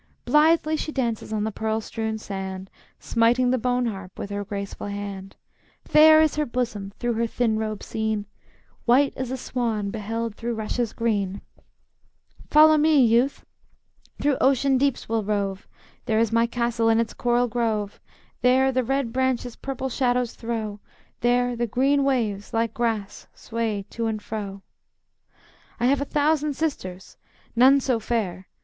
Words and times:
Blithely 0.25 0.75
she 0.75 0.91
dances 0.91 1.31
on 1.31 1.43
the 1.43 1.51
pearl 1.51 1.79
strewn 1.79 2.17
sand, 2.17 2.71
Smiting 2.97 3.51
the 3.51 3.59
bone 3.59 3.85
harp 3.85 4.17
with 4.17 4.31
her 4.31 4.43
graceful 4.43 4.87
hand. 4.87 5.35
Fair 5.85 6.23
is 6.23 6.37
her 6.37 6.45
bosom, 6.47 6.91
through 6.97 7.13
her 7.13 7.27
thin 7.27 7.59
robe 7.59 7.83
seen, 7.83 8.25
White 8.85 9.13
as 9.15 9.29
a 9.29 9.37
swan 9.37 9.91
beheld 9.91 10.33
through 10.33 10.55
rushes 10.55 10.91
green, 10.93 11.43
"Follow 12.49 12.77
me, 12.77 12.97
youth! 13.05 13.45
through 14.19 14.37
ocean 14.41 14.75
deeps 14.79 15.07
we'll 15.07 15.23
rove; 15.23 15.67
There 16.05 16.17
is 16.17 16.31
my 16.31 16.47
castle 16.47 16.89
in 16.89 16.99
its 16.99 17.13
coral 17.13 17.47
grove; 17.47 18.01
There 18.41 18.71
the 18.71 18.83
red 18.83 19.13
branches 19.13 19.55
purple 19.55 19.89
shadows 19.89 20.33
throw, 20.33 20.79
There 21.19 21.55
the 21.55 21.67
green 21.67 22.03
waves, 22.03 22.53
like 22.55 22.73
grass, 22.73 23.27
sway 23.35 23.85
to 23.91 24.07
and 24.07 24.19
fro, 24.19 24.63
"I 25.79 25.85
have 25.85 26.01
a 26.01 26.05
thousand 26.05 26.55
sisters; 26.55 27.17
none 27.55 27.79
so 27.79 27.99
fair. 27.99 28.47